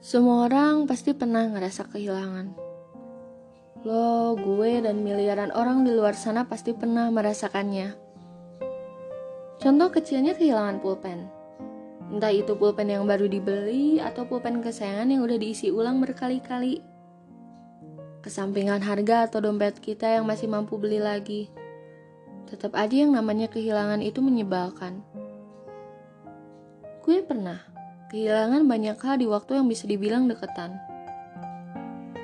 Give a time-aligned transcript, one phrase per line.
[0.00, 2.56] Semua orang pasti pernah ngerasa kehilangan.
[3.84, 7.92] Lo, gue, dan miliaran orang di luar sana pasti pernah merasakannya.
[9.60, 11.28] Contoh kecilnya kehilangan pulpen.
[12.08, 16.80] Entah itu pulpen yang baru dibeli atau pulpen kesayangan yang udah diisi ulang berkali-kali.
[18.24, 21.52] Kesampingan harga atau dompet kita yang masih mampu beli lagi.
[22.48, 25.04] Tetap aja yang namanya kehilangan itu menyebalkan.
[27.04, 27.79] Gue pernah
[28.10, 30.74] Kehilangan banyak hal di waktu yang bisa dibilang deketan.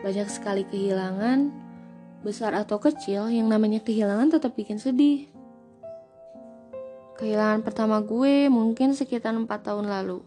[0.02, 1.54] Banyak sekali kehilangan,
[2.26, 5.30] besar atau kecil, yang namanya kehilangan tetap bikin sedih.
[7.22, 10.26] Kehilangan pertama gue mungkin sekitar 4 tahun lalu,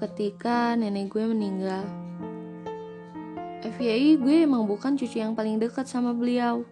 [0.00, 1.84] ketika nenek gue meninggal.
[3.68, 6.64] FYI gue emang bukan cucu yang paling dekat sama beliau.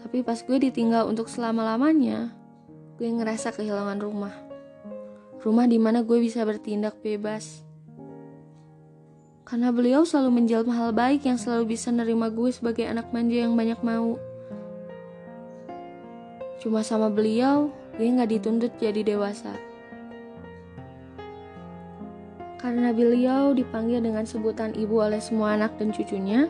[0.00, 2.32] Tapi pas gue ditinggal untuk selama-lamanya,
[2.96, 4.41] gue ngerasa kehilangan rumah
[5.42, 7.66] rumah di mana gue bisa bertindak bebas.
[9.42, 13.58] Karena beliau selalu menjalin hal baik yang selalu bisa nerima gue sebagai anak manja yang
[13.58, 14.16] banyak mau.
[16.62, 19.50] Cuma sama beliau, gue gak dituntut jadi dewasa.
[22.62, 26.46] Karena beliau dipanggil dengan sebutan ibu oleh semua anak dan cucunya,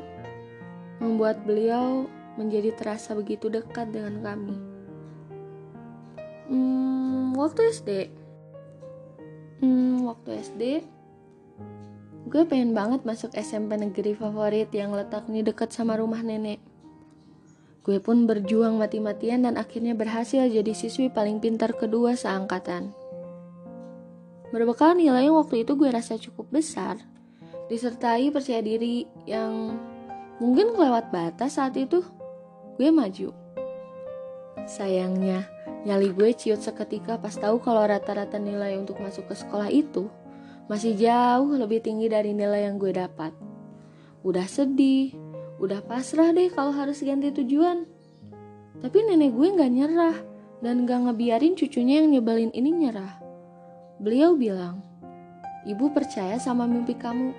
[1.00, 2.04] membuat beliau
[2.36, 4.56] menjadi terasa begitu dekat dengan kami.
[6.52, 7.90] Hmm, waktu SD,
[9.62, 10.62] Hmm, waktu SD,
[12.26, 16.58] gue pengen banget masuk SMP negeri favorit yang letaknya dekat sama rumah nenek.
[17.86, 22.90] Gue pun berjuang mati-matian dan akhirnya berhasil jadi siswi paling pintar kedua seangkatan.
[24.50, 26.98] Berbekal nilai yang waktu itu gue rasa cukup besar,
[27.70, 29.78] disertai percaya diri yang
[30.42, 32.02] mungkin kelewat batas saat itu,
[32.82, 33.30] gue maju.
[34.66, 35.46] Sayangnya,
[35.82, 40.06] Nyali gue ciut seketika pas tahu kalau rata-rata nilai untuk masuk ke sekolah itu
[40.70, 43.34] masih jauh lebih tinggi dari nilai yang gue dapat.
[44.22, 45.10] Udah sedih,
[45.58, 47.82] udah pasrah deh kalau harus ganti tujuan.
[48.78, 50.16] Tapi nenek gue gak nyerah
[50.62, 53.18] dan gak ngebiarin cucunya yang nyebelin ini nyerah.
[53.98, 54.86] Beliau bilang,
[55.66, 57.34] Ibu percaya sama mimpi kamu.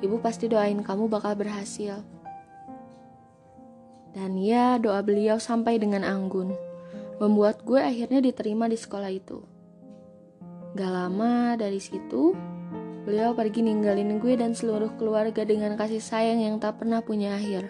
[0.00, 2.00] Ibu pasti doain kamu bakal berhasil.
[4.12, 6.71] Dan ya, doa beliau sampai dengan anggun
[7.20, 9.42] membuat gue akhirnya diterima di sekolah itu.
[10.72, 12.32] Gak lama dari situ,
[13.04, 17.68] beliau pergi ninggalin gue dan seluruh keluarga dengan kasih sayang yang tak pernah punya akhir.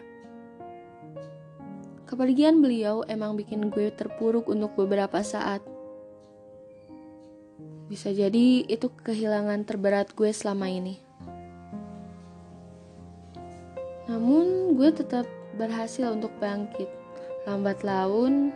[2.06, 5.64] Kepergian beliau emang bikin gue terpuruk untuk beberapa saat.
[7.88, 11.00] Bisa jadi itu kehilangan terberat gue selama ini.
[14.12, 15.24] Namun gue tetap
[15.56, 16.88] berhasil untuk bangkit.
[17.48, 18.52] Lambat laun,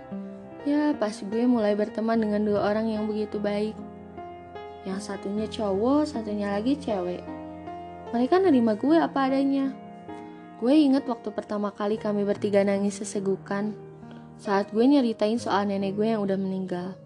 [0.67, 3.79] Ya, pas gue mulai berteman dengan dua orang yang begitu baik.
[4.83, 7.23] Yang satunya cowok, satunya lagi cewek.
[8.11, 9.71] Mereka nerima gue apa adanya.
[10.59, 13.79] Gue inget waktu pertama kali kami bertiga nangis sesegukan
[14.43, 16.99] saat gue nyeritain soal nenek gue yang udah meninggal.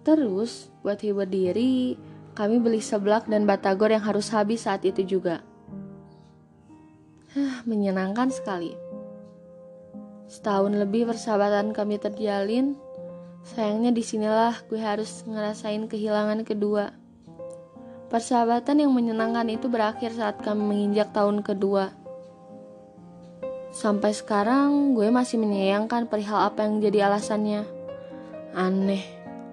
[0.00, 2.00] Terus, buat hibur diri,
[2.32, 5.44] kami beli seblak dan batagor yang harus habis saat itu juga.
[7.36, 8.83] Hah, menyenangkan sekali.
[10.24, 12.74] Setahun lebih persahabatan kami terjalin,
[13.44, 16.96] sayangnya di sinilah gue harus ngerasain kehilangan kedua.
[18.08, 21.92] Persahabatan yang menyenangkan itu berakhir saat kami menginjak tahun kedua.
[23.74, 27.66] Sampai sekarang gue masih menyayangkan perihal apa yang jadi alasannya.
[28.54, 29.02] Aneh,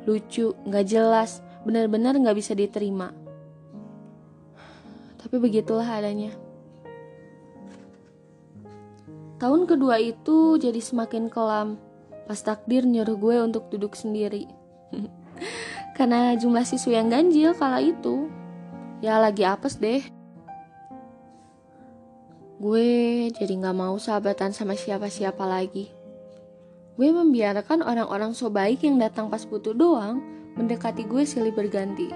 [0.05, 3.17] lucu, gak jelas, benar-benar gak bisa diterima.
[5.17, 6.50] Tapi begitulah adanya.
[9.41, 11.81] Tahun kedua itu jadi semakin kelam
[12.29, 14.45] pas takdir nyuruh gue untuk duduk sendiri.
[15.97, 18.29] Karena jumlah siswa yang ganjil kala itu,
[19.01, 20.05] ya lagi apes deh.
[22.61, 22.85] Gue
[23.33, 25.89] jadi gak mau sahabatan sama siapa-siapa lagi.
[26.93, 30.21] Gue membiarkan orang-orang so baik yang datang pas butuh doang
[30.53, 32.13] mendekati gue silih berganti.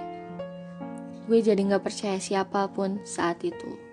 [1.26, 3.85] Gue jadi gak percaya siapa pun saat itu.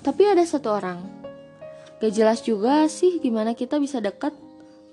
[0.00, 1.04] Tapi ada satu orang.
[2.00, 4.32] Gak jelas juga sih gimana kita bisa dekat.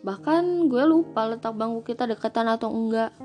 [0.04, 3.16] Bahkan gue lupa letak bangku kita dekatan atau enggak.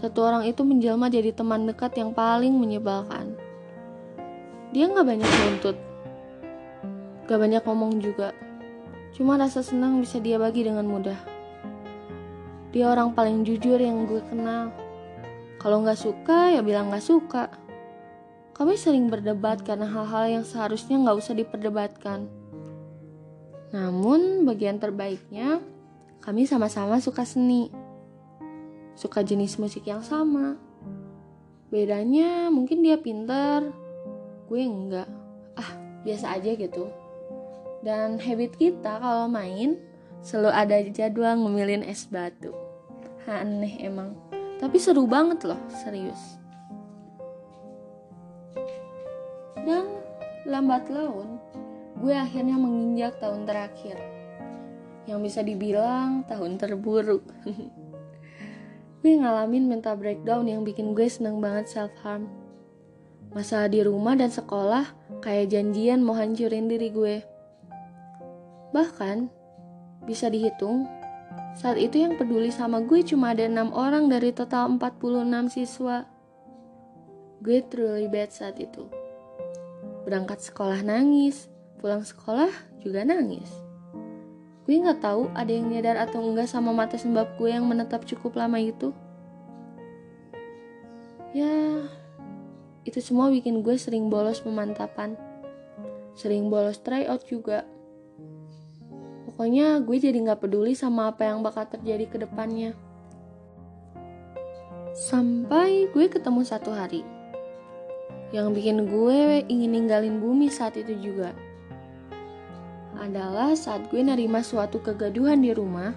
[0.00, 3.36] Satu orang itu menjelma jadi teman dekat yang paling menyebalkan.
[4.72, 5.76] Dia gak banyak nuntut.
[7.28, 8.32] Gak banyak ngomong juga.
[9.12, 11.20] Cuma rasa senang bisa dia bagi dengan mudah.
[12.72, 14.72] Dia orang paling jujur yang gue kenal.
[15.60, 17.63] Kalau gak suka ya bilang gak suka
[18.54, 22.30] kami sering berdebat karena hal-hal yang seharusnya nggak usah diperdebatkan.
[23.74, 25.58] Namun bagian terbaiknya,
[26.22, 27.74] kami sama-sama suka seni.
[28.94, 30.54] Suka jenis musik yang sama.
[31.74, 33.74] Bedanya mungkin dia pinter,
[34.46, 35.10] gue enggak.
[35.58, 35.74] Ah,
[36.06, 36.86] biasa aja gitu.
[37.82, 39.82] Dan habit kita kalau main
[40.22, 42.54] selalu ada jadwal ngemilin es batu.
[43.26, 44.14] Aneh emang.
[44.62, 46.43] Tapi seru banget loh, serius.
[50.44, 51.40] Lambat laun,
[52.04, 53.96] gue akhirnya menginjak tahun terakhir.
[55.08, 57.24] Yang bisa dibilang tahun terburuk.
[59.00, 62.28] gue ngalamin mental breakdown yang bikin gue seneng banget self-harm.
[63.32, 64.84] Masalah di rumah dan sekolah
[65.24, 67.24] kayak janjian mau hancurin diri gue.
[68.76, 69.28] Bahkan,
[70.04, 70.84] bisa dihitung,
[71.56, 76.04] saat itu yang peduli sama gue cuma ada enam orang dari total 46 siswa.
[77.40, 79.03] Gue truly bad saat itu.
[80.04, 81.48] Berangkat sekolah nangis,
[81.80, 82.52] pulang sekolah
[82.84, 83.48] juga nangis.
[84.64, 88.36] Gue nggak tahu ada yang nyadar atau enggak sama mata sembab gue yang menetap cukup
[88.36, 88.92] lama itu.
[91.32, 91.84] Ya,
[92.84, 95.16] itu semua bikin gue sering bolos pemantapan.
[96.16, 97.64] Sering bolos tryout juga.
[99.28, 102.76] Pokoknya gue jadi nggak peduli sama apa yang bakal terjadi ke depannya.
[104.94, 107.13] Sampai gue ketemu satu hari
[108.34, 111.30] yang bikin gue ingin ninggalin bumi saat itu juga
[112.98, 115.94] adalah saat gue nerima suatu kegaduhan di rumah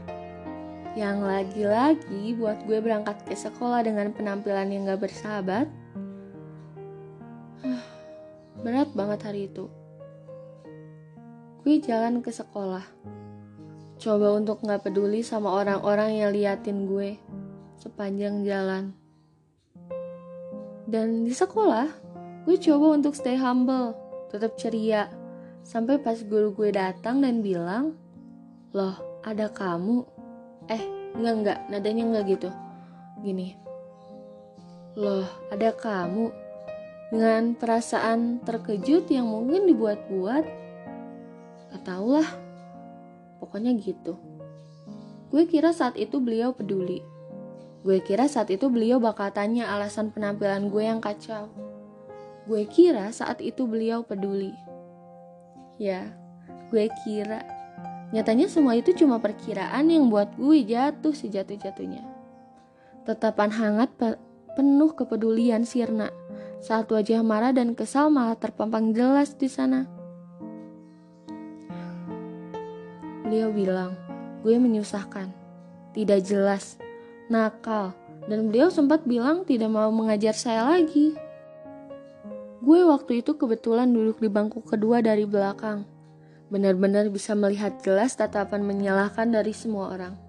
[0.93, 5.69] yang lagi-lagi buat gue berangkat ke sekolah dengan penampilan yang gak bersahabat.
[8.65, 9.69] Berat banget hari itu.
[11.61, 12.81] Gue jalan ke sekolah.
[14.01, 17.21] Coba untuk gak peduli sama orang-orang yang liatin gue
[17.77, 18.97] sepanjang jalan.
[20.89, 22.06] Dan di sekolah,
[22.47, 23.91] Gue coba untuk stay humble,
[24.31, 25.11] tetap ceria.
[25.67, 27.99] Sampai pas guru gue datang dan bilang,
[28.71, 30.07] Loh, ada kamu?
[30.71, 30.79] Eh,
[31.11, 32.49] enggak enggak, nadanya enggak gitu.
[33.19, 33.51] Gini.
[34.95, 36.31] Loh, ada kamu?
[37.11, 40.45] Dengan perasaan terkejut yang mungkin dibuat-buat.
[41.75, 42.31] Gak tau lah.
[43.43, 44.15] Pokoknya gitu.
[45.35, 47.03] Gue kira saat itu beliau peduli.
[47.83, 51.66] Gue kira saat itu beliau bakal tanya alasan penampilan gue yang kacau.
[52.47, 54.55] Gue kira saat itu beliau peduli.
[55.75, 56.15] Ya,
[56.71, 57.43] gue kira.
[58.15, 62.07] Nyatanya semua itu cuma perkiraan yang buat gue jatuh sejatuh-jatuhnya.
[63.03, 64.15] Tetapan hangat pe
[64.55, 66.09] penuh kepedulian sirna
[66.63, 69.85] saat wajah marah dan kesal malah terpampang jelas di sana.
[73.27, 73.91] Beliau bilang,
[74.41, 75.29] gue menyusahkan,
[75.91, 76.79] tidak jelas,
[77.27, 77.91] nakal,
[78.31, 81.26] dan beliau sempat bilang tidak mau mengajar saya lagi.
[82.67, 85.87] Gue waktu itu kebetulan duduk di bangku kedua dari belakang.
[86.51, 90.19] Benar-benar bisa melihat jelas tatapan menyalahkan dari semua orang.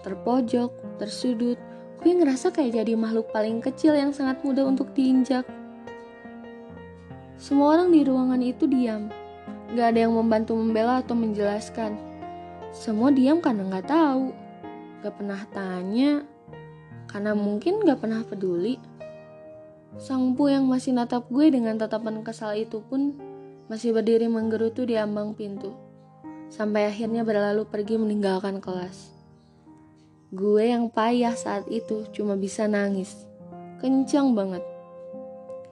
[0.00, 1.60] Terpojok, tersudut,
[2.00, 5.44] gue ngerasa kayak jadi makhluk paling kecil yang sangat mudah untuk diinjak.
[7.36, 9.12] Semua orang di ruangan itu diam.
[9.76, 11.92] Gak ada yang membantu membela atau menjelaskan.
[12.72, 14.32] Semua diam karena gak tahu.
[15.04, 16.24] Gak pernah tanya.
[17.04, 18.80] Karena mungkin gak pernah peduli.
[19.98, 23.18] Sang pu yang masih natap gue dengan tatapan kesal itu pun
[23.66, 25.74] masih berdiri menggerutu di ambang pintu.
[26.50, 29.10] Sampai akhirnya berlalu pergi meninggalkan kelas.
[30.30, 33.26] Gue yang payah saat itu cuma bisa nangis.
[33.82, 34.62] Kencang banget.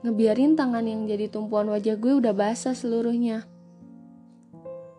[0.03, 3.47] Ngebiarin tangan yang jadi tumpuan wajah gue udah basah seluruhnya.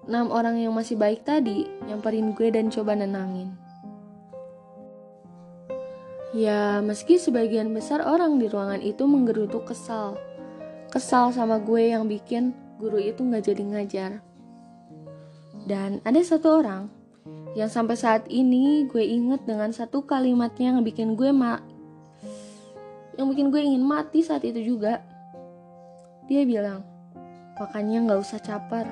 [0.09, 3.53] Enam orang yang masih baik tadi nyamperin gue dan coba nenangin.
[6.31, 10.15] Ya, meski sebagian besar orang di ruangan itu menggerutu kesal.
[10.87, 14.11] Kesal sama gue yang bikin guru itu nggak jadi ngajar.
[15.67, 16.87] Dan ada satu orang
[17.59, 21.59] yang sampai saat ini gue inget dengan satu kalimatnya yang bikin gue ma
[23.19, 25.03] yang bikin gue ingin mati saat itu juga.
[26.31, 26.87] Dia bilang,
[27.59, 28.87] makanya nggak usah caper.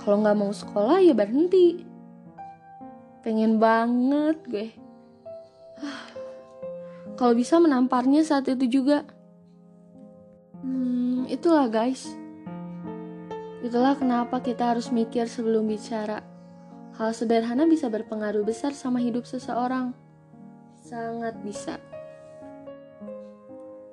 [0.00, 1.84] Kalau nggak mau sekolah ya berhenti.
[3.20, 4.68] Pengen banget gue.
[7.20, 9.04] Kalau bisa menamparnya saat itu juga.
[10.64, 12.08] Hmm, itulah guys.
[13.60, 16.24] Itulah kenapa kita harus mikir sebelum bicara.
[16.96, 19.92] Hal sederhana bisa berpengaruh besar sama hidup seseorang.
[20.80, 21.76] Sangat bisa.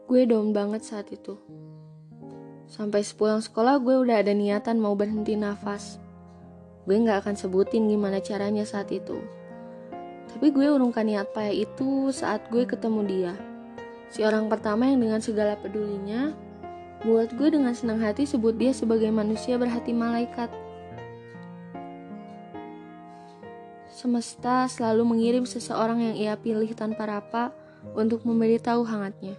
[0.07, 1.35] Gue down banget saat itu.
[2.71, 5.99] Sampai sepulang sekolah gue udah ada niatan mau berhenti nafas.
[6.87, 9.19] Gue gak akan sebutin gimana caranya saat itu.
[10.33, 13.33] Tapi gue urungkan niat payah itu saat gue ketemu dia.
[14.07, 16.31] Si orang pertama yang dengan segala pedulinya,
[17.03, 20.49] buat gue dengan senang hati sebut dia sebagai manusia berhati malaikat.
[23.91, 27.49] Semesta selalu mengirim seseorang yang ia pilih tanpa rapa
[27.97, 29.33] untuk memberitahu hangatnya.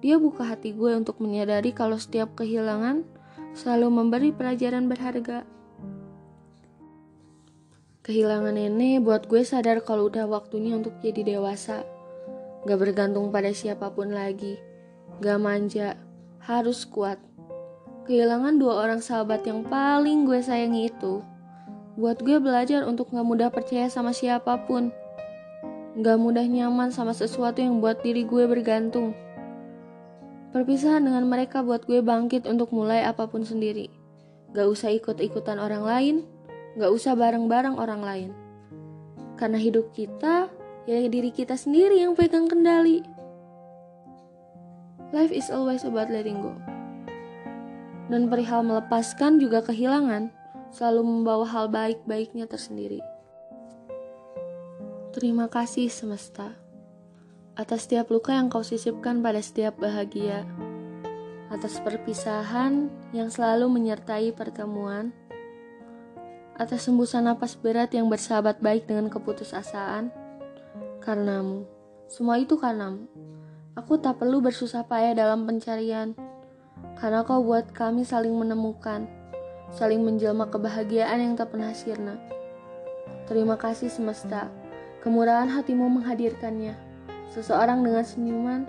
[0.00, 3.04] Dia buka hati gue untuk menyadari kalau setiap kehilangan
[3.52, 5.44] selalu memberi pelajaran berharga.
[8.10, 11.86] Kehilangan nenek buat gue sadar kalau udah waktunya untuk jadi dewasa.
[12.66, 14.58] Gak bergantung pada siapa pun lagi.
[15.22, 15.94] Gak manja,
[16.42, 17.22] harus kuat.
[18.10, 21.22] Kehilangan dua orang sahabat yang paling gue sayangi itu.
[21.94, 24.90] Buat gue belajar untuk gak mudah percaya sama siapa pun.
[25.94, 29.14] Gak mudah nyaman sama sesuatu yang buat diri gue bergantung.
[30.50, 33.86] Perpisahan dengan mereka buat gue bangkit untuk mulai apa pun sendiri.
[34.50, 36.16] Gak usah ikut-ikutan orang lain,
[36.78, 38.30] Gak usah bareng-bareng orang lain.
[39.34, 40.52] Karena hidup kita,
[40.86, 43.02] ya diri kita sendiri yang pegang kendali.
[45.10, 46.54] Life is always about letting go.
[48.06, 50.30] Dan perihal melepaskan juga kehilangan,
[50.70, 53.02] selalu membawa hal baik-baiknya tersendiri.
[55.10, 56.54] Terima kasih semesta
[57.58, 60.46] atas setiap luka yang kau sisipkan pada setiap bahagia,
[61.52, 65.12] atas perpisahan yang selalu menyertai pertemuan,
[66.60, 70.12] atas sembusan napas berat yang bersahabat baik dengan keputusasaan.
[71.00, 71.64] Karenamu,
[72.04, 73.08] semua itu karenamu.
[73.80, 76.12] Aku tak perlu bersusah payah dalam pencarian,
[77.00, 79.08] karena kau buat kami saling menemukan,
[79.72, 82.20] saling menjelma kebahagiaan yang tak pernah sirna.
[83.24, 84.52] Terima kasih semesta,
[85.00, 86.76] kemurahan hatimu menghadirkannya.
[87.32, 88.60] Seseorang dengan senyuman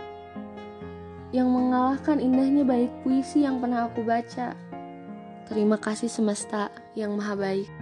[1.35, 4.55] yang mengalahkan indahnya baik puisi yang pernah aku baca.
[5.49, 7.80] Terima kasih semesta yang maha baik.